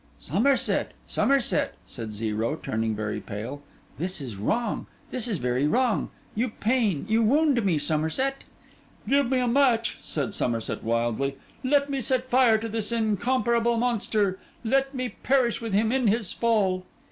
[0.17, 3.61] 'Somerset, Somerset!' said Zero, turning very pale,
[3.99, 6.09] 'this is wrong; this is very wrong.
[6.33, 8.43] You pain, you wound me, Somerset.'
[9.07, 11.35] 'Give me a match!' cried Somerset wildly.
[11.63, 14.39] 'Let me set fire to this incomparable monster!
[14.63, 16.83] Let me perish with him in his fall!